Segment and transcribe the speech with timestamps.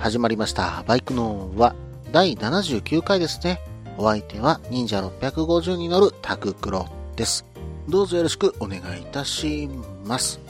[0.00, 0.82] 始まりました。
[0.86, 1.74] バイクの輪、
[2.10, 3.60] 第79回ですね。
[3.98, 7.44] お相手は忍者650に乗るタククロです。
[7.86, 9.68] どうぞよろしくお願いいたし
[10.06, 10.40] ます。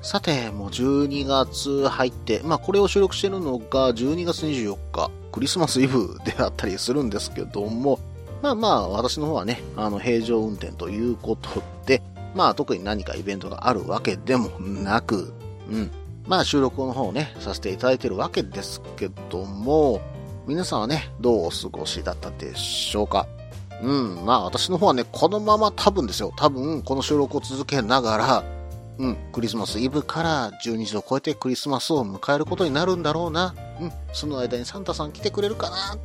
[0.00, 7.98] さて、もう12月入って、まあこれを収録してるのが12月24日、クリスマスイブであったりするんですけども、
[8.40, 12.02] まあまあ私の方はね、あの平常運転ということで、
[12.34, 15.34] まあ特に何かイベントがあるわけでもなく、
[15.70, 15.90] うん。
[16.26, 20.00] まあ収録の方をね、させていただいてるわけですけども、
[20.46, 23.26] 皆さんはね、どうお過ごしだったでしょうか？
[23.82, 28.44] うん、まあ私の方はね、このまま多分ですよ、多分この収録を続けながら、
[28.98, 33.54] うん、クリスマスイブから12時を超えてクリスマスを迎えることになるんだろうな。
[33.80, 35.98] うん、その間にサンタさん来てくれるかな？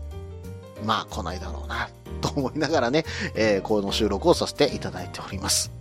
[0.83, 1.89] まあ来ないだろうな、
[2.21, 5.71] と思いながらね、えー、この収録をさせていただいております。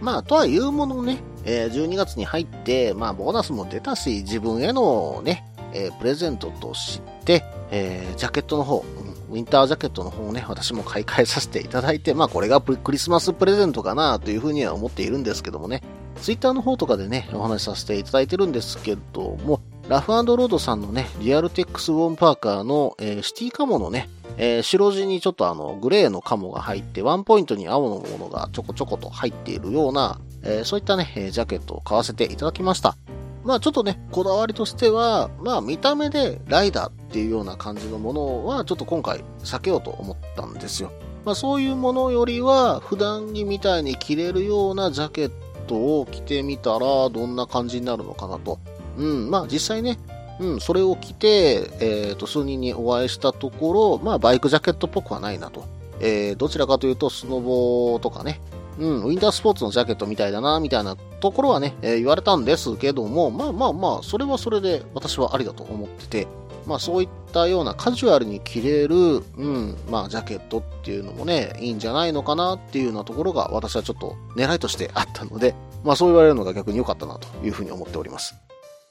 [0.00, 8.84] まあ、とはいうものね、えー12月に入って、まあ、ボーナスも出たし、自分へのね、えープレゼントとして、えージャケットの方、
[9.30, 15.82] ウィンタージャケットの方をね、私も買い替えさせていただいて、まあ、これがクリスマスプレゼントかなというふうには思っているんですけどもね、
[16.22, 24.08] ツイッターの方とかでね、お話しさせていただいてるんですけども、ラフロードさんのね、リアルテックスウォームパーカーの、えーシティカモのね、
[24.38, 32.96] えー白地にちょっとあの、グレーのカモが入って、ワンポイントに青のものがちょこちょこと入っているような、えーそういったね、えジャケットを買わせていただきました。
[33.44, 40.92] まあちょっとね、こだわりとしては、まあ見た目でライダーっていうような感じのものはちょっと今回避けようと思ったんですよ。
[41.24, 45.32] まあそういうものよりは、普段着みたいに着れるようなジャケッ
[45.66, 48.58] トを着てみたらどんな感じになるのかなと。
[48.96, 49.98] うん、まあ実際ね、
[50.40, 55.64] うん、それを着て、えっ、と、数人にお会いしたところ、まあバイクジャケットっぽくはないなと。
[56.00, 58.40] えーどちらかというとスノボーとかね、
[58.78, 66.28] うん、ウィンタースポーツのジャケットみたいだな、みたいなところはね、えー言われたんですけども、まあまあまあ、それはそれで私はありだと思ってて、
[66.66, 78.36] まあそういったようなカジュアルに着れる、うん、まあジャケットっていうのもね、いいんじゃないのかなっていうようなところが私はちょっと狙いとしてあったので、まあそう言われるのが逆に良かったなというふうに思っております。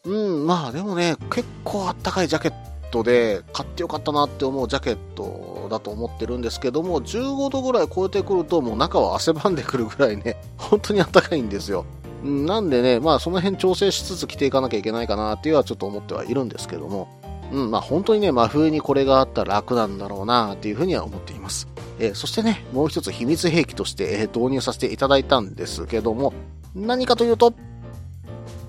[0.05, 2.53] うん、まあでもね、結構あったかいジャケッ
[2.91, 11.85] トで買ってよかったなって思うジャケットだと思ってるんですけども、15度ぐらい超えてくるともう中は汗ばんでくるぐらいね、 本当にあったかいんですよ。
[12.23, 17.07] なんでね、まあその辺調整しつつ着ていかなきゃいけないかなっていうのはちょっと思ってはいるんですけども、
[17.51, 21.67] うん、まあ本当にね、真冬にこれがあったら楽なんだろうなっていうふうには思っています。
[21.99, 26.33] えーそしてね、もう一つ秘密兵器として、えー導入させていただいたんですけども、
[26.75, 27.53] 何かというと、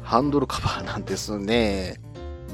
[0.09, 2.01] ハンドルカバーなんですね。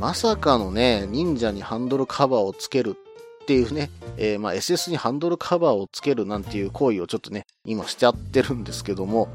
[0.00, 2.96] まさかのね、忍者にハンドルカバーをつける
[3.42, 9.28] っていうね、えーまあ SS にハンドルカバーをつけるなんていう行為をちょっとね、今しちゃってるんですけども、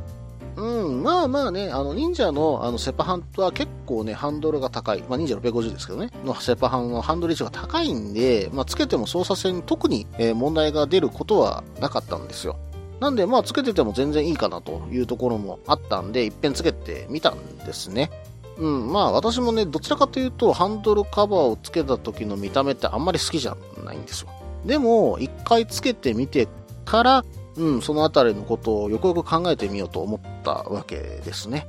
[0.57, 5.03] うん、まあまあね、あの、忍者のあのセパハンは結構ね、ハンドルが高い。
[5.07, 12.57] まあ、忍者650ですけどね、のセパハンのハンドル位置が高いんで、まあ、つけても操作性に特に、え問題が出ることはなかったんですよ。
[12.99, 18.11] なんで、まあ、つけてても全然いいかなというところもあったんで、一遍つけてみたんですね。
[18.57, 23.55] うん、まあ、私もね、どちらかというと、ハンドルカバーをつけた時の見た目ってあんまり好きじゃ
[23.85, 24.29] ないんですよ。
[24.65, 26.49] でも、一回つけてみて
[26.83, 31.67] から、うん、そのあたりのことをよくよく考えてみようと思ったわけですね。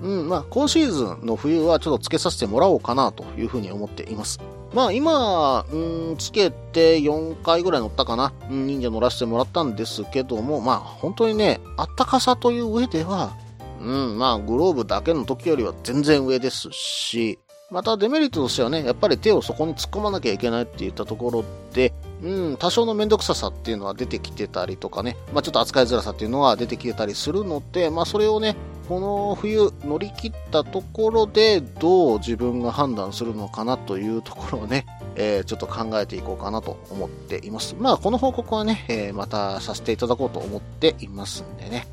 [0.00, 4.38] うん、まあ、今シーズンの冬はちょっとつけさせてもらおうかなというふうに思っています。
[4.74, 5.76] まあ、今、う
[6.12, 8.32] ん、つけて4回ぐらい乗ったかな。
[8.50, 13.32] うん、忍者乗らせてもらったんですけども、まあ、本当にね、あったかさという上では、
[13.80, 17.38] うん、まあ、グローブだけの時よりは全然上ですし、
[17.70, 21.44] またデメリットとしてはね、やっぱり手をそこに突っ込まなきゃいけないって言ったところ
[21.74, 21.92] で、
[22.22, 28.56] うん、多少のめんどくささっていうのは出てきてたりとかね、まあちょっと扱いづらさっていうのは出てきてたりするので、まあそれをね、
[28.88, 37.76] この冬乗り切ったところでどう自分が判断するのかなというところをね、えーちょっと考えていこうかなと思っています。
[37.78, 41.86] まあこの報告はね、えーまたさせていただこうと思っていますんでね、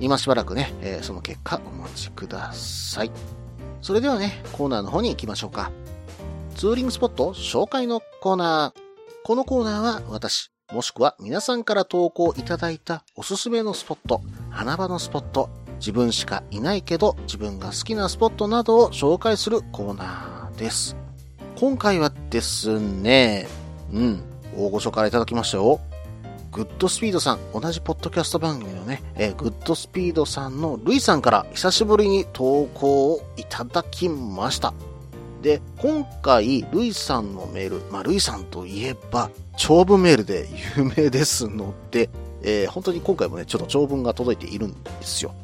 [0.00, 3.43] 今しばらくね、えーその結果お待ちください。
[3.84, 5.70] それではね、コーナーの方に行きましょうか。
[6.56, 8.80] ツーリングスポット紹介のコーナー。
[9.24, 15.50] このコーナーは私、もしくは皆さんから投稿いただいたおすすめのスポット、穴場のスポット、
[15.80, 20.96] 自分しかいないけど自分が好きなスポットなどを紹介するコーナーです。
[21.56, 23.46] 今回はですね、
[23.92, 24.22] うん、
[24.56, 25.78] 大御所からいただきましたよ。
[26.54, 34.72] グッドスピードさん、同じポッドキャスト番組のね、えー、グッドスピードさんのルイさんから久しぶりに投稿をいただきました。
[35.42, 40.46] で、今回、ルイさんのメール、まあ、ルイさんといえば、長文メールで
[40.76, 42.08] 有名ですので、
[42.42, 45.34] えー、本当に今回もね、ちょっと長文が届いているんですよ。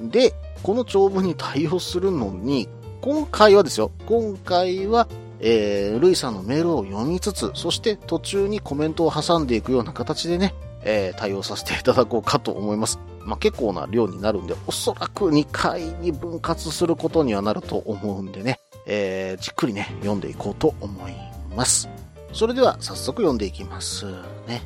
[0.00, 0.32] で、
[0.62, 2.68] この長文に対応するのに、
[3.00, 5.08] 今回はですよ、今回は、
[5.42, 10.54] えー、ルイさんのメールを読みつつ、そして途中にコメントを挟んでいくような形でね、
[10.84, 12.98] えー、対応させていただこうかと思います。
[13.24, 21.12] まあ、結構な量になるんで、おそらく2回に分割することにはなると思うんでね、えー、じっくりね、読んでいこうと思い
[21.56, 21.88] ます。
[22.32, 24.06] それでは早速読んでいきます
[24.46, 24.62] ね。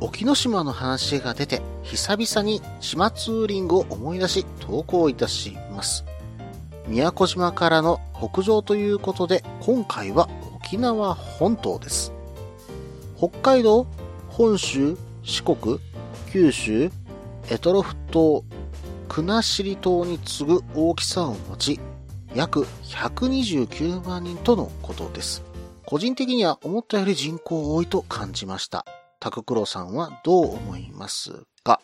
[0.00, 6.04] 沖ノ島の話が出て、久々に島ツーリングを思い出し投稿いたします。
[6.86, 12.12] 宮古島からの北上ということで、今回は沖縄本島です。
[13.16, 13.86] 北海道、
[14.28, 15.78] 本州、四国、
[16.32, 16.90] 九州、
[17.50, 18.44] エトロフ島、
[19.08, 21.80] 国後島に次ぐ大きさを持ち、
[22.34, 25.42] 約129万人とのことです。
[25.84, 28.84] 個人的には思ったより人口多いと感じました。
[29.18, 31.44] タククロさんはどう思います？
[31.64, 31.80] か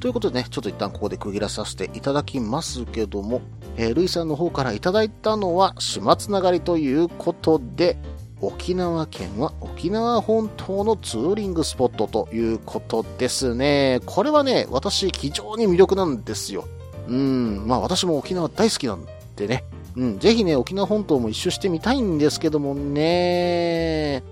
[0.00, 3.40] ということでね、ちょっと一旦ここで区切らさせていただきますけども、
[3.76, 7.96] えー、ルイさんの方からいただいたのは島つながりということで、
[8.40, 14.00] 沖縄県は沖縄本島のツーリングスポットということですね。
[14.04, 16.66] これはね、私非常に魅力なんですよ。
[17.06, 19.06] うん、まあ私も沖縄大好きなん
[19.36, 19.62] でね。
[19.94, 24.24] うん、ぜひね、沖縄本島も一周してみたいんですけどもね。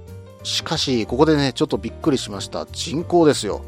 [0.42, 2.66] しかし、ここでね、ちょっとびっくりしました。
[2.72, 3.60] 人口ですよ。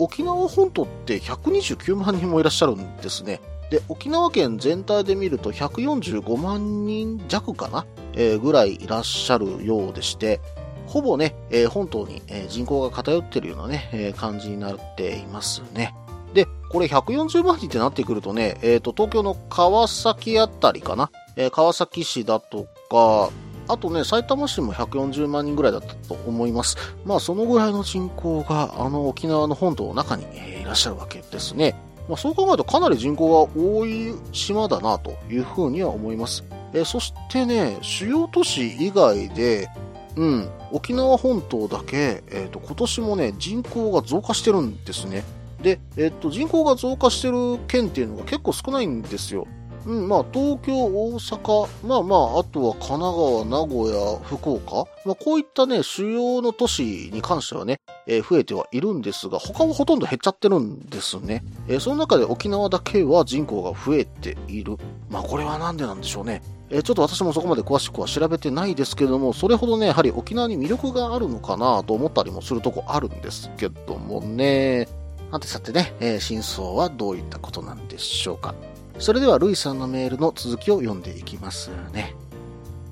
[0.00, 3.40] 沖縄本島って129万人もいらっしゃるんですね。
[3.70, 10.40] で、沖縄県全体で見ると145万人弱かな、えー、ぐらいいらっしゃるようでして、
[10.86, 15.94] ほぼね、えー、本島に、え、人口が偏ってるようなね、え感じになっていますね。
[16.34, 23.30] で、これ140万人ってなってくるとね、えっ、と、東京の川崎あたりかな、え川崎市だとか、
[23.70, 26.76] あとね、埼玉市も140万人ぐらいだったと思います。
[27.04, 31.76] まあ、そのぐらいの人口が、あの、沖縄の本島の中に、えー、いらっしゃるわけですね。
[32.08, 36.44] まあ、そう考えるとかなり人口が多い島だなというふうには思います。
[36.72, 39.68] えー、そしてね、主要都市以外で、
[40.16, 45.22] うん、沖縄本島だけ、えっ、ー、と、今年もね、人口が増加してるんですね。
[45.62, 49.46] で、えっ、と、人口が増加してる県っていうのが結構少ないんですよ。
[49.86, 61.42] うん、まあ、東京、大阪、まあまあ、あとは神奈川、名古屋、福岡、まあ、こういったね、主要の都市に関してはね、えー、増えてはいるんですが、他はほとんど減っちゃってるんですね。
[61.68, 64.76] えー、その中で沖縄だけは人口が増えている。
[65.08, 66.42] まあ、これはなんでなんでしょうね。
[66.68, 74.88] えー、ちょっと私もそこまで詳しくは調べてないですけども、それほどね、やはり沖縄に魅力があるのかなと思ったりもするとこあるんですけどもね。
[75.32, 78.54] さてさてね、えー、真相はどういったことなんでしょうか。
[79.00, 82.14] それではルイさんのメールの続きを読んでいきますね。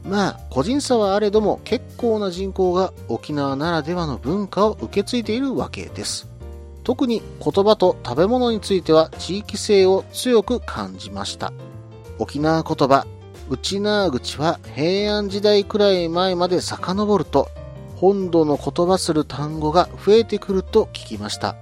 [0.05, 6.27] まあ、個人差はあれども結構な人口が沖縄ならではの文化を受け継いでいるわけです。
[6.83, 11.53] 特に言葉と食べ物については地域性を強く感じました。
[12.19, 13.07] 沖縄言葉、
[13.51, 17.51] 内縄口は平安時代くらい前まで遡ると
[17.97, 21.57] 本土の言葉する単語が増えてくると聞きました。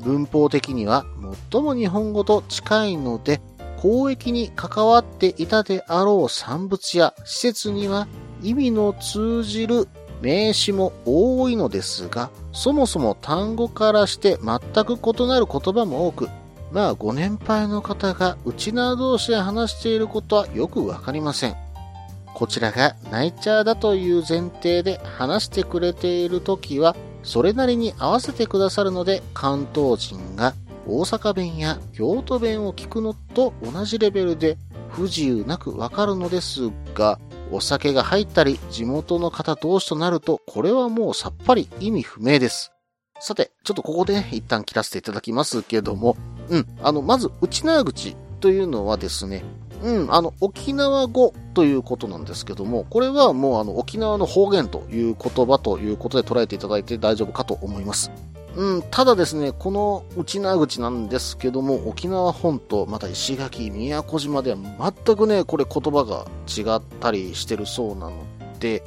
[0.00, 1.04] 文法的には
[1.50, 3.42] 最も日本語と近いので
[3.82, 8.08] 交易に関わっていたであろう産物や施設には
[8.42, 9.88] 意味の通じる
[10.20, 16.28] 名詞も多いのですが、そもそも単語からして全く異なる言葉も多く、
[16.72, 21.56] まあご年配の方が内縄同士で話していることはよくわかりません。
[22.34, 30.54] こちらがナイチャーだという前提で話してくれているときは、それなりに合わせてくださるので関東人が
[30.88, 34.56] 大阪弁や京都弁を聞くのと同じレベルで
[34.88, 37.20] 不自由なくわかるのですが、
[37.52, 42.72] お酒が入ったり地元の方同士となると、これはもうさっぱり意味不明です。
[43.20, 46.16] さて、ちょっとここで、ね、一旦切らせていただきますけども、
[46.48, 49.44] うん、あの、まず、内縄口というのはですね、
[49.82, 58.10] うん、あの、沖縄語ということなんですけども、これはもうあの、沖縄の方言という言葉ということで捉えていただいて大丈夫かと思います。
[58.58, 64.58] うん、ただですね、この内縄口なんですけども、沖縄本島、また石垣、宮古島では
[65.06, 68.14] 全くね、これ言葉が違ったりしてるそうなの
[68.58, 68.82] で、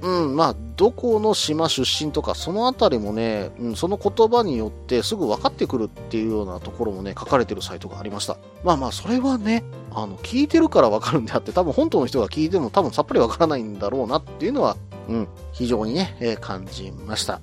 [0.00, 8.38] うん、まあ、どこの島出身とか、そのあたりもね、うん、その言葉によってすぐ分かってくるっていうようなところもね、書かれてるサイトがありました。
[8.64, 14.78] まあまあ、それはね、あの、聞いてるから分かるんであって、多分本当の人が聞いても多分さっぱり分からないんだろうなっていうのは、
[15.10, 17.42] うん、非常にね、えー、感じました。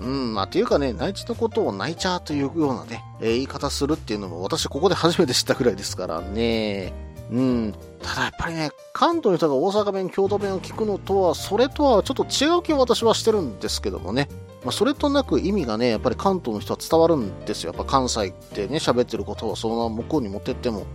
[0.00, 6.92] うん、まあ、っていうかね、内地のことをナイチャーというようなね、えー、言い方するっていうのも私ここで初めて知ったくらいですからね。
[7.30, 7.74] うん。
[8.02, 14.28] ただやっぱりね、関東の人が大阪弁、京都弁を聞くのとは、それとはちょっと違う気を私はしてるんですけどもね。
[14.64, 17.72] まあ、それとなく意味がね、やっぱり関東の人は伝わるんですよ。
[17.72, 20.86] やっぱ関西ってね、喋ってることをそのまま向こうに持ってっても、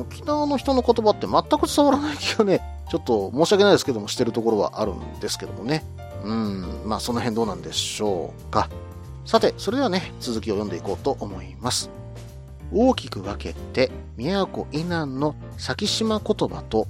[0.00, 5.84] 沖縄の人の言葉って全く伝わらない気がね、ちょっと申し訳ないですけども、してるところはあるんですけどもね。
[6.24, 8.68] うん、まあその辺どうなんでしょうか。
[9.24, 11.90] さて、それではね、続きを読んでいこうと思います。
[12.72, 16.86] 大きく分けて、宮古以南の先島言葉と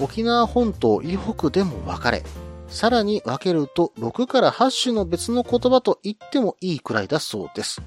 [0.00, 2.22] 沖縄本島以北でも分かれ、
[2.68, 7.82] さらに分けると6から8種の別の言葉と言ってもいいくらいだそうです。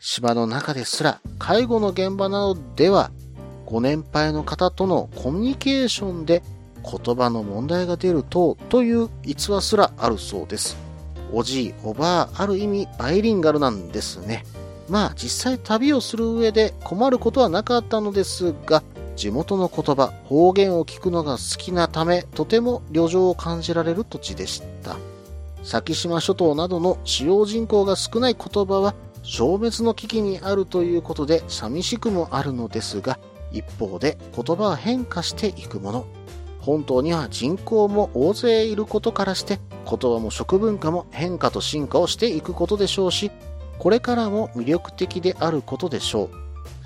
[0.00, 3.10] 島の中ですら介護の現場などでは
[3.66, 6.42] ご年配の方とのコミュニケーションで
[6.82, 10.76] 言葉の問題が出るとという逸話すらあるそうです。
[11.32, 14.44] おじい、おばあ、ある意味バイリンガルなんですね。
[14.88, 18.82] まあ実際旅をする上で困ることはなかったのですが、
[19.16, 24.96] 地元の言葉、方言を聞くのが好きなため、とても旅情を感じられる土地でした。
[25.62, 33.18] 先島諸島などの使用人口が少ない言葉は消滅の危機にあるということで寂しくもあるのですが、
[33.52, 36.06] 一方で言葉は変化していくもの。
[36.68, 39.58] 本島には人口も大勢いることからして
[39.88, 43.30] 言葉も食文化も変化と進化をしていくことでしょうし
[43.78, 46.30] これからも魅力的であることでしょう。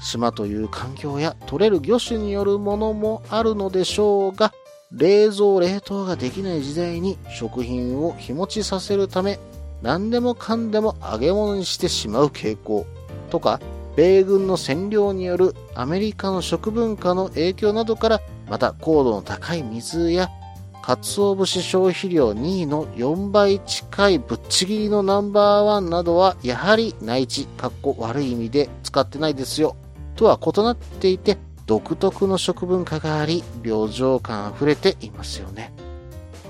[0.00, 4.52] 島という環境や取れる魚種によるものもあるのでしょうが
[4.92, 9.40] 冷蔵冷凍ができない時代に食品を日持ちさせるため
[9.82, 12.86] 何でもかんでも揚げ物にしてしまう傾向。
[13.30, 13.60] とか
[13.96, 18.20] 米軍の占領によるアメリカの食文化の影響などから
[18.52, 20.28] また高度の高い水や
[20.82, 29.74] 鰹節消費量2位の4倍近いぶっちぎりのナンバーワンなどはやはり内地、かっこ悪い意味で使ってないですよ。
[30.16, 35.72] とは異なっていて独特の食文化があり、病状感溢れていますよね。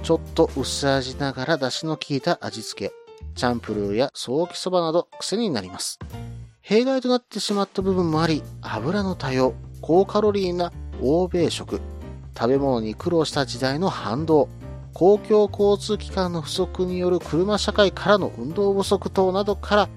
[0.02, 2.94] ちょっと薄味ながら出汁の効いた味付け、
[3.37, 6.00] チャンプルーやソーキそばなど癖になります。
[6.62, 11.80] 弊害となってしまった部分もあり、油の多様、高カロリーな欧米食、
[12.37, 14.49] 食べ物に苦労した時代の反動、
[14.94, 19.88] 公共交通機関の不足による車社会からの運動不足等などから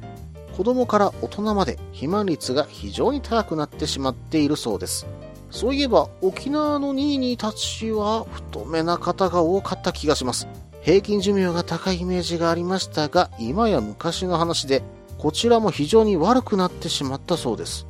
[0.55, 5.05] 子供から大人まで肥満率が非常に高くなってしまっているそうです。
[5.51, 10.47] そういえば沖縄のニーニーたちは太めな方が多かった気がします。
[10.81, 14.81] 平均寿命が高いイメージがありましたが、今や昔の話で、
[15.17, 17.85] こちらも非常に悪くなってしまったそうです。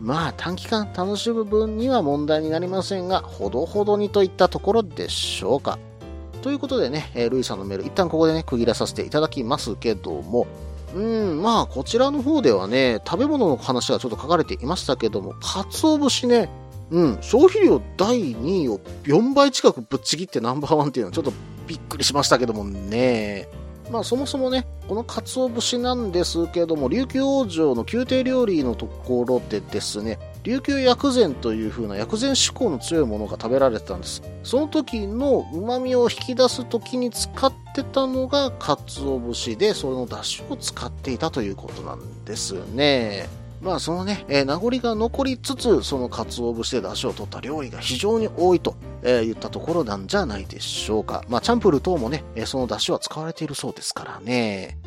[0.00, 5.78] まあ短期間楽しむ分には問題になりませんが、ほどほどにといったところでしょうか。
[6.42, 10.46] ということでね、えー、ルイさんのメール、一旦ここでね、区切らさせていただきますけども、
[10.94, 16.48] うん、まあ、こちらの方ではね、食べ物の話がちょっと書かれていましたけども、鰹節ね、
[16.90, 21.32] うん、消費量第2位を4倍近くぶっちぎってナンバーワンっていうのはちょっと
[21.66, 23.48] びっくりしましたけどもね。
[23.90, 34.22] まあそもそもね、この鰹節なんですけども、琉球王城の宮廷料理のところでですね、琉球薬膳という風な薬膳志向の強いものが食べられてたんです。
[34.42, 43.28] その時の旨味を引き出す時に使ってたのが鰹節で、その出汁を使っていたということなんですね。
[43.60, 51.24] まあそのね、えー、名残が残りつつ、その鰹節で出汁を取った料理が非常に多いと、えー、言ったところなんじゃないでしょうか。
[51.28, 54.78] まあチャンプル等もね、えー、その出汁は使われているそうですからね。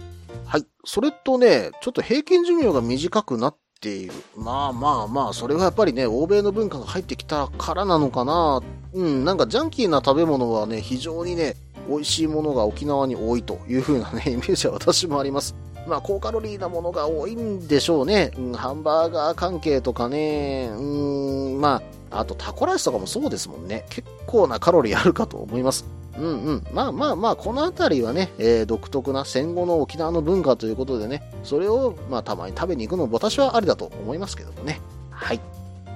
[0.46, 0.66] はい。
[0.86, 4.14] それとね、ちょっと平均寿命が短くなっている。
[4.36, 8.62] まあまあまあ、それはやっぱりね、欧米の文化が入ってきたからなのかな。
[8.94, 11.56] うん、なんかジャンキーな食べ物はね、非常にね、
[11.88, 15.56] 美味しいものが沖縄に多いという風なね、イメージは私もあります。
[15.88, 18.32] まあ、高カロリーなものが多いんでしょうね。
[18.38, 23.86] うん、ハンバーガー関係とかね、うん、まあ、あとタコライスとかもそうですもんね。
[23.90, 25.86] 結構なカロリーあるかと思います。
[26.18, 26.68] うんうん。
[26.74, 34.82] まあまあまあ、この辺りはね、えー、独特な戦後の沖縄の文化ということでね、それを、まあ、たまに食べに行くのも私はありだと思いますけどもね。
[35.10, 35.40] はい。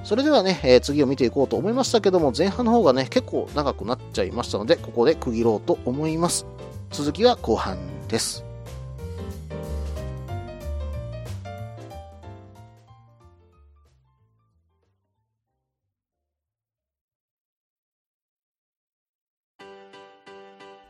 [0.04, 6.46] それではね、えー、次を見ていこうと思いましたけども、前半の方がね、結構長くなっちゃいましたので、ここで区切ろうと思います。
[6.92, 7.78] 続きは後半
[8.08, 8.45] です。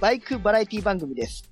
[0.00, 1.50] バイクバラエティ番組です。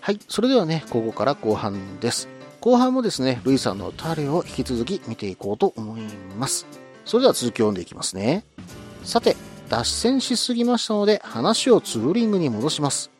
[0.00, 0.18] はい。
[0.28, 2.28] それではね、ここから後半です。
[2.60, 6.00] 後半もですね、ルイさんのタレを引き続き見ていこうと思い
[6.36, 6.66] ます。
[7.04, 8.44] それでは続きを読んでいきますね。
[9.04, 9.36] さて、
[9.68, 13.10] 脱線しすぎましたので、話をツーリングに戻します。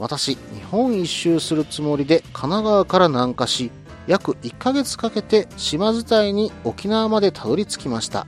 [0.00, 3.70] 私、日本一周するつもりで神奈川から南下し、
[4.06, 8.26] 約1ヶ月かけて島伝いに沖縄までたどり着きました。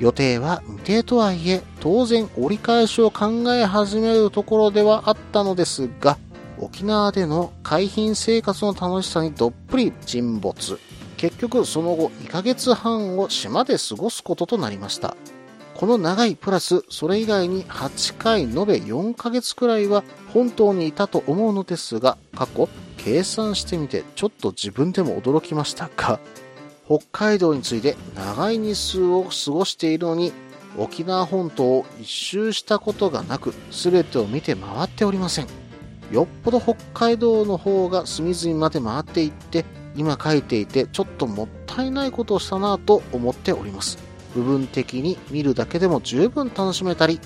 [0.00, 6.18] 予定は未定とはいえ、当然折り返しを考え始めるところではあったのですが、
[6.58, 10.80] 沖縄での海浜生活の楽しさにどっぷり沈没。
[11.16, 15.16] 結局その後2ヶ月半を島で過ごすこととなりました。
[15.82, 26.20] この長いプラスそれ以外に8回延べ4ヶ月くらいは本当にいたと思うのですが、過去計算してみてちょっと自分でも驚きましたが、
[26.86, 30.32] 北海道について長い日数を過ごしているのに
[30.78, 35.48] 沖縄本島を一周したことがなく全てを見て回っておりません。
[36.12, 39.64] よっぽど北海道の方が隅々まで回っていって、
[39.96, 44.11] 今書いていてちょっともったいないことをしたなぁと思っております。
[44.34, 47.20] 部分的に見るだけでも十分楽しめたり、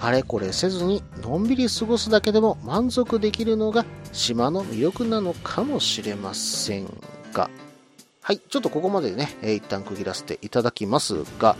[0.00, 6.86] あれこれせずにのんびり過ごすだけでも満足できるのが島の魅力なのかもしれません
[7.32, 7.50] が。
[8.20, 11.56] はい、ちょっとここまでね、えー一旦区切らせていただきますが、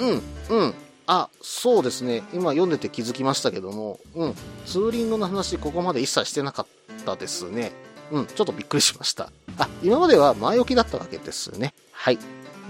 [0.00, 0.74] うん、うん。
[1.06, 2.22] あ、そうですね。
[2.34, 4.34] 今読んでて気づきましたけども、うん。
[4.66, 6.66] ツーリングの話、ここまで一切してなかっ
[7.06, 7.72] たですね。
[8.10, 9.30] うん、ちょっとびっくりしました。
[9.58, 11.72] あ、今までは前置きだったわけですね。
[11.92, 12.18] はい。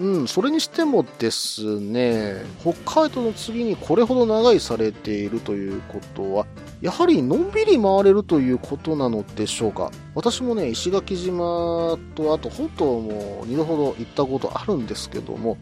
[0.01, 6.47] うん、それにしてもですね、北海道の次にこれほど長いされているということは、
[6.81, 9.91] やはりのんびり回れるということなのでしょうか。
[10.15, 15.59] 私もね、石垣島とあと本島も2度ほど行ったことあるんですけども、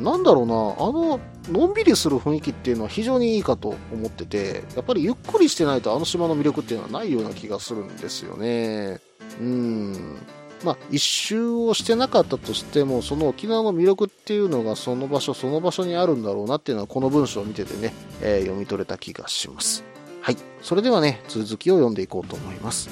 [0.00, 0.56] なんだろうな、あ
[0.92, 9.00] の、のんびりする雰囲気っていうのは非常にいいかと思ってて、やっぱりゆっくりしてないとあの島の魅力っていうのはないような気がするんですよね。
[9.40, 10.16] うん。
[10.64, 17.92] まあ、一周をしてなかったとしても、その沖縄の魅力っていうのがその場所その場所にあるんだろうなっていうのはこの文章を見ててね、
[18.22, 19.84] えー読み取れた気がします。
[20.20, 20.36] はい。
[20.62, 22.88] それではね、続きを読んでいこうと思います。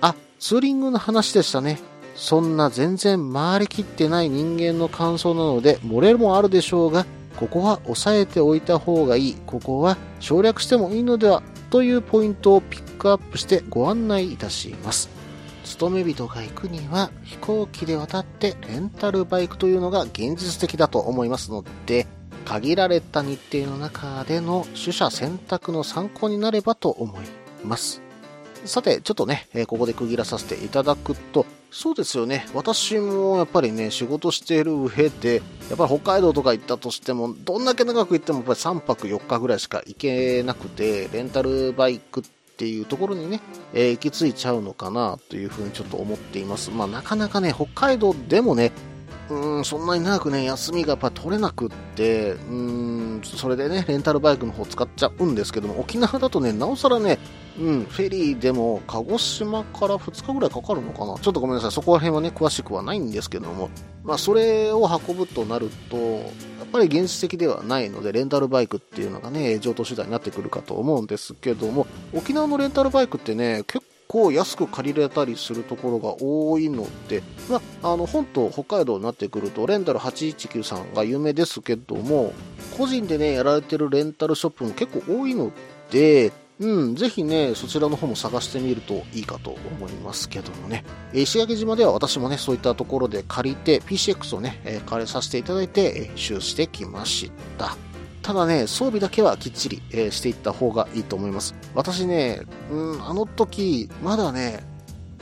[0.00, 1.78] あ、ツーリングの話でしたね。
[2.16, 7.06] そんな全然回りきってない人間の感想なので、漏れもあるでしょうが、
[7.36, 15.13] ここは押さえておいた方がいい、ここは省略してもいいのでは、というポイントをピックアップしてご案内いたします。
[15.64, 22.06] 勤め人が行くには飛行機で渡ってレンタルバイクというのが現実的だと思いますので、
[22.44, 27.24] 限られた日程の中での取捨選択の参考になればと思い
[27.64, 28.02] ます。
[28.66, 32.46] さて、ちょっとね、ここで区切らさせていただくと、そうですよね。
[32.54, 43.40] 私もやっぱりね、仕事している上で、やっぱり北海道とか行ったとしても、どんだけ長く行ってもやっぱり3泊4日ぐらいしか行けなくて、レンタルバイクってていうところにね、
[43.72, 46.70] えー行き着いちゃうのかなというふうにちょっと思っています。
[46.70, 48.72] まあなかなかね、北海道でもね、
[49.30, 57.18] うん、そんなに長くね、休みがやっぱ取れなくって、うーん、それでね、レンタルバイクの方使っちゃうんですけども、沖縄だとね、なおさらね、
[57.58, 61.14] うん、フェリーでも鹿児島から2日ぐらいかかるのかな。
[61.18, 63.70] ちょっとごめんなさい、そこら辺はね、詳しくはないんですけども、
[64.02, 66.20] まあ、それを運ぶとなると、や
[66.64, 73.82] っぱり現実的ではないので、レンタルバイクっていうのがね、上等手段になってくるかと思うんですけども、沖縄のレンタルバイクってね、結
[74.14, 82.32] 構安く借りれたりするところが多いので、まあ、あの、本島、北海道になってくると、レンタル819さんが有名ですけども、
[82.78, 85.50] 個人でね、やられてるレンタルショップも結構多いの
[85.90, 90.84] で、うん、ぜひね、そちらの方も探してみるといいかと思いますけどもね。
[91.12, 97.76] えー石垣島では私もね、そういったところで借りて、PCX をね、えー借りさせていただいて、えー収してきました。
[98.24, 101.54] ただね、装備だけはきっちり、えーしていった方がいいと思います。
[101.74, 104.64] 私ね、うん、あの時、まだね、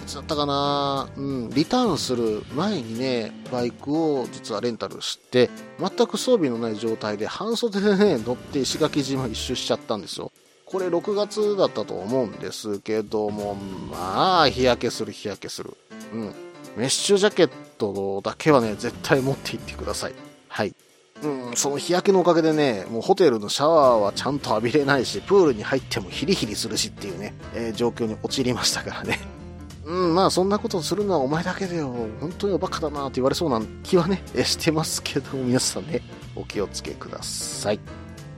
[0.01, 10.31] いつだったかな、うん、リターンする前にね、バイクを実はレンタルして、全く装備のない状態で半袖でね、乗って石垣島一周しちゃったんですよ。
[10.65, 13.57] これ6月だったと思うんですけども、
[13.91, 15.77] まあ、日焼けする日焼けする。
[16.15, 16.35] うん。
[16.77, 20.15] メッシュジャケットだけはね、絶対持って行ってください。
[20.47, 20.73] はい。
[21.23, 29.21] うん、その日焼けのおかげでね、もうホテルのシャワーはちゃんと浴びれないし、プールに入ってもヒリヒリするしっていうね、えー状況に陥りましたからね。
[29.87, 31.93] うん、まあそんなことするのはお前だけだよ。
[32.21, 36.03] 本当におバカだなって言われそうな気はね、えしてますけども、皆さんね、
[36.35, 37.81] お気をつけください。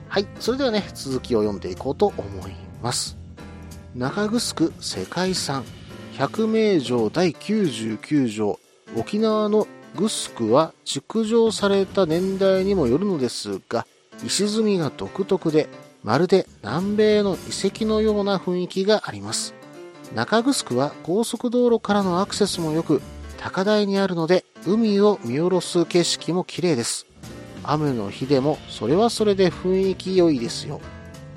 [0.07, 3.17] はい、それではね、続きを読んでいこうと思います。
[3.95, 5.63] 中城世界遺産
[6.17, 8.59] 百名城第99条
[8.97, 13.87] 沖縄のグスクは築城された年代にもよるのですが
[14.25, 15.69] 石積みが独特で
[16.03, 19.55] まるで南米の遺跡のような雰囲気があります。
[20.13, 23.01] 中城は高速道路からのアクセスも良く
[23.37, 27.07] 高台にあるので海を見下ろす景色も綺麗です。
[27.63, 30.81] 雨の日でもそれはそれで雰囲気良いですよ。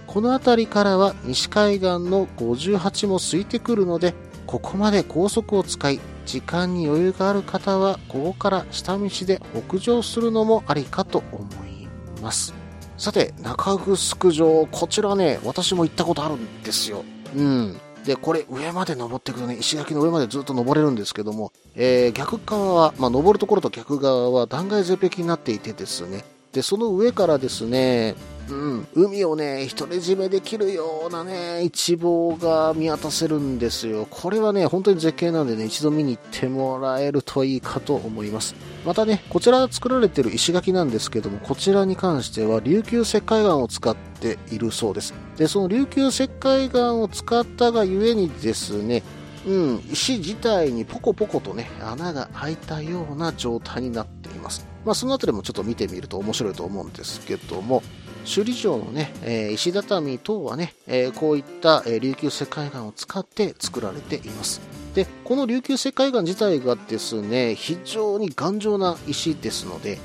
[0.07, 4.15] この辺りからは西海岸の58も空いてくるので
[4.49, 11.87] ここまで高速を使い時間に余裕がある方はここから下道で北上するのもありかと思い
[12.23, 12.55] ます。
[12.97, 17.05] さて中城城こちらね私も行ったことあるんですよ。
[17.37, 17.79] うん。
[18.07, 28.15] でこれ上まで登っていくとね石垣の上までずっと登れるんですけども、えー逆側は、まあ、登るところと逆側は断崖絶壁になっていてですねでその上からですね
[28.51, 34.07] うん、海をね、独り占めできるようなね、一望が見渡せるんですよ。
[34.09, 38.55] これはね、本当に絶景なんでね、一度見に行ってもらえるといいかと思います。
[38.87, 45.15] またね、こちら作られてる石垣なんですけども、こちらに関しては琉球石灰岩を使っているそうです。
[45.37, 49.03] で、その琉球石灰岩を使ったがゆえにですね、
[49.47, 54.18] うん、石自体にポコポコとね、穴が開いたような状態になって
[54.49, 54.67] ます。
[54.85, 57.83] まあ、そのあたりもちょっと見てみると面白いと思うんですけども、
[58.25, 64.61] 首里城のね、えー石畳等はね、えーこういった、琉球石灰岩を使って作られています。
[64.95, 69.99] で、この琉球石灰岩自体がですね、非常に頑丈な石ですので、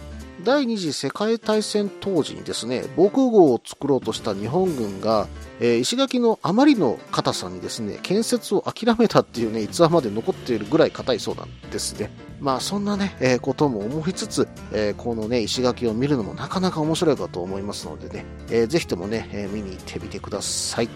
[0.44, 5.28] 第二次世界大戦当時にですね、防空壕を作ろうとした日本軍が、
[5.60, 12.12] えー石垣のあまりの硬さにですね、建設を諦めたっていうね、逸話まで残っているぐらい硬いそうなんですね。
[12.40, 20.90] まあそんなね、えーことも思いつつ、えーこのね、石垣を見るのもなかなか面白いかと思いますのでね、えーぜひともね、えー見に行ってみてください。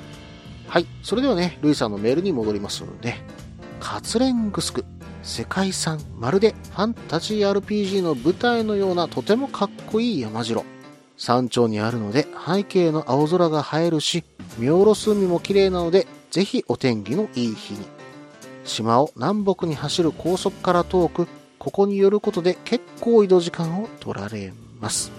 [0.67, 0.86] はい。
[1.02, 3.15] それではね、ルイさんのメールに戻りますので、
[3.80, 4.84] カツレングスク。
[5.23, 10.63] 世界遺産、まるでファンタジー RPG の舞台のようなとてもかっこいい山城。
[11.17, 14.23] 山頂にあるので背景の青空が映えるし、
[14.58, 17.96] 見下ろす海も綺麗なので、ぜひお天気のいい日に。
[18.67, 21.27] 島を南北に走る高速から遠く、
[21.58, 25.12] ここに寄ることで結構移動時間を取られます。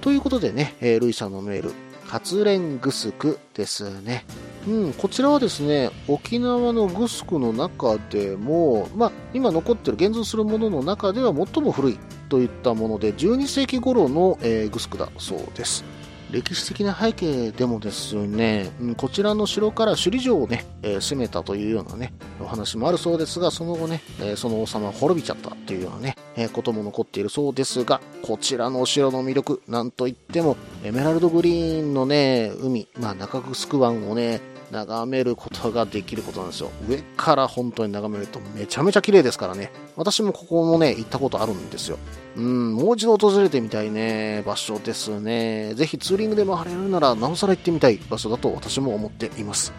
[0.00, 1.72] ということでね、えールイさんのメール、
[2.08, 4.24] カツレングスクですね。
[4.66, 15.84] うん、こちらはですね、沖縄のグスクの中でも、まあ、今残ってる現存するものの中では最も古いといったもので、12世紀頃の、えーグスクだそうです。
[16.30, 34.40] 歴史的な背景でもですね、こちらの城から首里城をね、えー攻めたというようなね、お話もあるそうですが、その後ね、えーその王様は滅びちゃったというようなね、えーことも残っているそうですが、こちらのお城の魅力、なんといっても、エメラルドグリーンのね、海、まあ中城湾をね、
[34.70, 36.70] 眺めることができることなんですよ。
[36.88, 39.72] 上から本当に眺めるとめちゃめちゃ綺麗ですからね。
[39.96, 41.98] 私もここもね、行ったことあるんですよ。
[42.36, 45.74] うん、もう一度訪れてみたいね、場所ですね。
[45.74, 49.72] ぜひツーリングで回れるなら、なおさら行ってみたい場所だと私も思っています。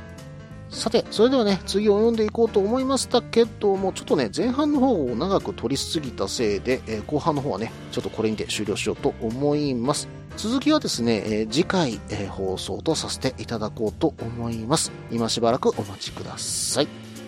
[0.71, 10.07] さて、それではね、次を読んでいこうと思いましたけども、ちょっとね、前半の方を長く取りすぎたせいで、えー後半の方はね、ちょっとこれにて終了しようと思います。
[10.38, 14.93] 続きはですね、えー次回、えー放送とさせていただこうと思います。
[15.12, 16.88] 今しばらくお待ちください。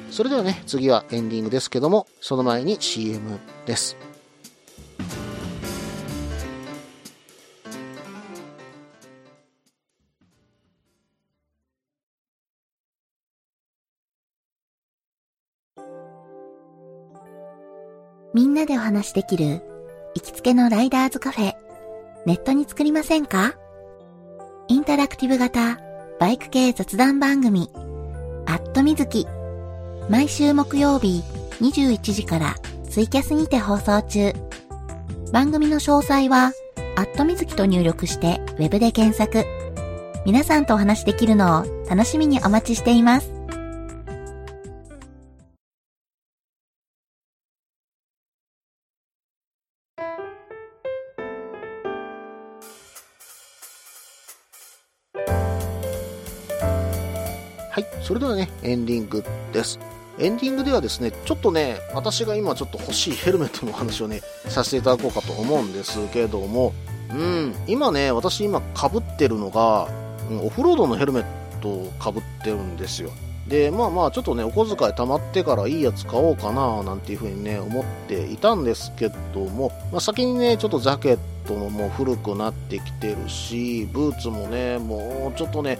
[0.09, 3.97] それではね、次はエンディングですけども、その前に CM です。
[18.43, 19.61] みんなでお話しできる
[20.15, 21.53] 行きつけのライダーズカフェ、
[22.25, 23.53] ネットに作りませんか？
[24.67, 25.79] インタラクティブ型
[26.19, 27.69] バイク系雑談番組、
[28.45, 29.25] アットみずき。
[30.09, 31.23] 毎週木曜日
[31.61, 32.55] 21時から
[32.89, 34.33] ツイキャスにて放送中。
[35.31, 36.51] 番組の詳細は、
[36.97, 39.45] アットみずきと入力してウェブで検索。
[40.25, 43.32] 皆さんとお話しできるのを楽しみにお待ちしています。
[58.03, 59.79] それではね、エンディングです。
[60.19, 66.73] エンディングではですね、ちょっとね、私が今ちょっと欲しいヘルメットの話をね、させていただこうかと思うんですけども、
[67.11, 69.87] うん、今ね、私今被ってるのが、
[70.43, 71.25] オフロードのヘルメッ
[71.61, 73.09] トを被ってるんですよ。
[73.47, 85.77] で、まあまあ、ちょっとね、お小遣い貯まってからいいやつ買おうかな、なんていうふうにね、思っていたんですけども、まあ先にね、ちょっとジャケットももう古くなってきてるし、ブーツもね、もうちょっとね、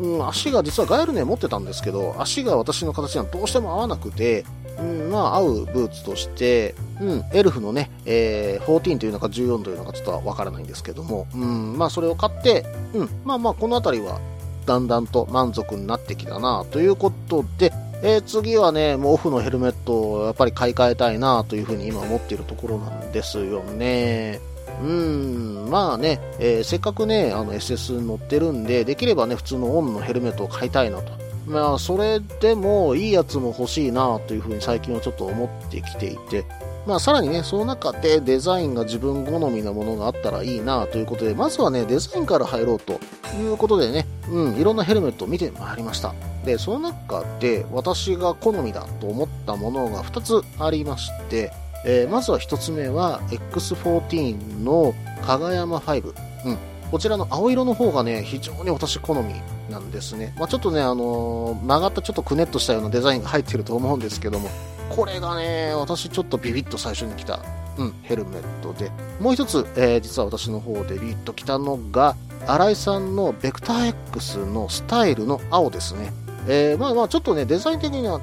[0.00, 4.44] うん、足が実はガエルね持ってたんですけど、足が私の形にはどうしても合わなくて、
[4.78, 14.20] うん、まあ合うブーツとして、うん、エルフのね、えー、14というのか14というのかちょっとわからないんですけども、うん、まあそれを買って、うん、まあまあこの辺りは
[14.66, 24.40] だんだんと満足になってきたなということで、えー次はね、もうオフのヘルメットをやっぱり買い替えたいなというふうに今思っているところなんですよね。
[24.84, 31.12] うん、まあね、えーせっかくね、あの SS 乗ってるんで、できればね、普通のオンのヘルメットを買いたいなと。
[31.46, 36.44] まあ、それでもいいやつも欲しいなというふうに最近はちょっと思ってきていて、
[36.86, 43.00] まあ、さらにね、その中でデザインが自分好みなものがあったらいいなということで、まずはね、デザインから入ろうと
[43.38, 46.14] いうことでね、うん、いろんなヘルメットを見てまいりました。
[46.44, 51.52] で、その中で私が好みだと思ったものが2つありまして、
[51.84, 54.94] えーまずは1つ目は X14 の
[55.26, 56.14] 加賀山5。
[56.46, 56.58] うん。
[56.90, 59.34] こちらの青色の方がね、非常に私好み
[59.70, 60.34] なんですね。
[60.38, 64.48] まあ、ちょっとね、あのー曲がったちょっとくねっとしたようなデザインが入ってると思うんですけども、
[64.90, 67.40] これがね、私ちょっとビビッと最初に来た、
[67.78, 72.16] うん、ヘルメットで、もう一つ、えー実は私の方でビビッと来たのが、
[72.46, 76.12] 新井さんのベクター X のスタイルの青ですね。
[76.46, 78.20] えーまあまあちょっとね、デザイン的には、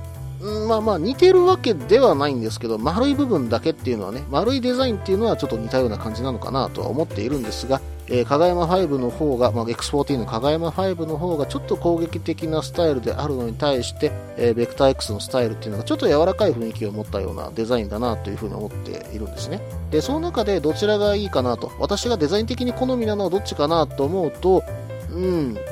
[0.68, 19.62] まあまあ似てるわけではないんですけど、丸い部分だけっていうのはね、丸いデザインっていうのはちょっと似たような感じなのかなとは思っているんですが、えー、加賀山5の方が、まあ、X14 の加賀山5の方がちょっと攻撃的なスタイルであるのに対して、えーベクター X のスタイルっていうのがちょっと柔らかい雰囲気を持ったようなデザインだなというふうに思っているんですね。
[19.92, 24.64] で、その中でどちらがいいかなと、私がデザイン的に好みなのはどっちかなと思うと、
[25.12, 25.71] うん、うーん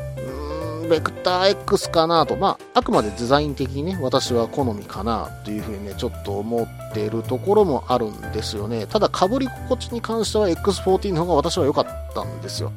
[0.89, 8.87] ベクター X かなと、まあ、あくまでデザイン的にね、私は好みかなというふうにね、ちょっと思っているところもあるんですよね。
[8.87, 12.71] ただ、被り心地に関しては X14 の方が私は良かったんですよ。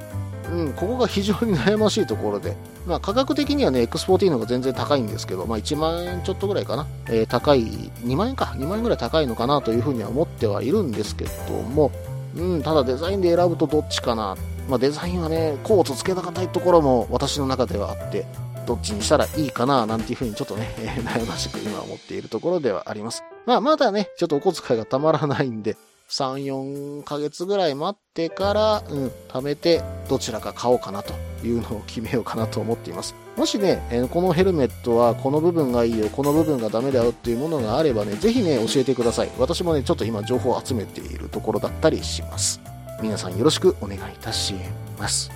[0.52, 2.54] うん、ここが非常に悩ましいところで、
[2.86, 11.30] まあ、価格的にはね、X14 の方が全然高いんですけど、まあ、1万円ちょっとぐらいかな、えー高い、2万円か、2万円ぐらい高いのかなというふうには思ってはいるんですけど
[11.74, 11.90] も、
[12.36, 14.36] うん、ただデザインで選ぶとどっちかなっ。
[14.68, 18.26] まあ、デザインはね、コートつけたかたいところも私の中ではあって、
[18.66, 23.22] どっちにしたらいいかな、なんていうふうにちょっとね、え 悩ましく今思っているところではあります。
[23.46, 25.76] まあ、まだね、ちょっとお小遣いがたまらないんで、
[26.08, 33.14] 3、4ヶ月ぐらい待ってから、うん、貯めて、どちらか買おうかなというのを決めようかなと思っています。
[33.36, 39.30] もしね、えこのヘルメットはこの部分がいいよ、この部分がダメだよっていうものがあればね、ぜひね、教えてください。
[39.38, 42.60] 私もね、ちょっと今情報を集めているところだったりします。
[43.02, 44.54] 皆さんよろしくお願いいたし
[44.96, 45.30] ます。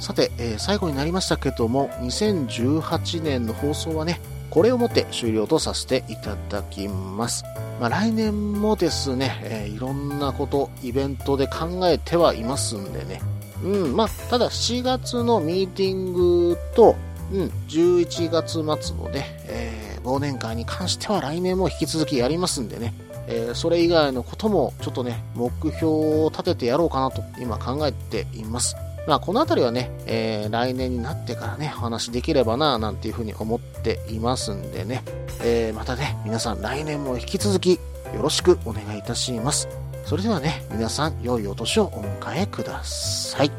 [0.00, 7.44] さて、えー最後になりましたけども、2018年の放送はね、これをもって終了とさせていただきます。
[7.80, 13.20] まあ、来年もですね、えーいろんなこと、イベントで考えてはいますんでね。
[13.62, 16.96] うん、まあ、ただ7月のミーティングと、
[17.32, 22.94] うん、11月末のね、えー忘年会に関しては来年も引き続きやりますんでね、
[23.28, 28.74] えーそれ以外のこともちょっとね、目標を立ててやろうかなと今考えています。
[29.06, 35.02] まあ、このあたりはね、えー来年になってからね、お話できればな、なんていうふうに思っていますんでね、
[35.42, 37.74] えーまたね、皆さん来年も引き続き
[38.14, 39.68] よろしくお願いいたします。
[40.04, 43.50] それではね、皆さん良いお年をお迎えください。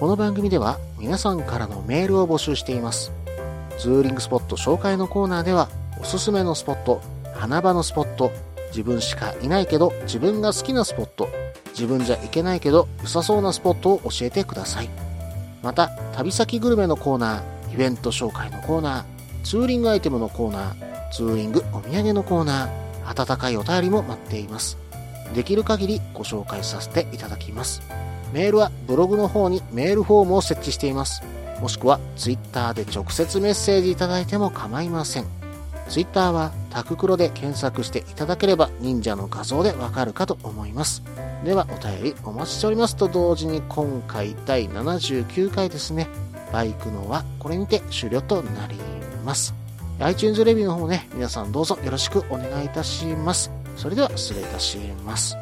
[0.00, 3.12] この番組では皆さんからのメールを募集しています。
[3.78, 5.68] ツーリングスポット紹介のコーナーでは、
[6.00, 7.00] おすすめのスポット、
[7.34, 8.32] 花場のスポット、
[8.76, 11.30] 自分しかいないけど自分が好きなスポット、
[11.68, 14.90] 自分じゃ行けないけど良さそうなスポットを教えてください。
[15.62, 19.04] また、旅先グルメのコーナー、イベント紹介のコーナー、
[19.44, 24.76] ツーリングアイテムのコーナー、ツーリングお土産のコーナー、温かいお便りも待っています。
[25.34, 27.80] できる限りご紹介させていただきます。
[28.34, 31.22] メールはブログの方にメールフォームを設置しています。
[31.62, 35.35] もしくはツイッターで直接メッセージいただいても構いません。
[35.88, 41.02] ツイッターはタククロで検索していただければ忍者の画像でわかるかと思います。
[41.44, 46.08] ではお便りお待ちしておりますと同時に今回第79回ですね。
[46.52, 48.76] バイクのはこれにて終了となり
[49.24, 49.54] ます。
[50.00, 53.50] iTunes レビューの方ね、皆さんどうぞよろしくお願いいたします。
[53.76, 55.36] それでは失礼いたします。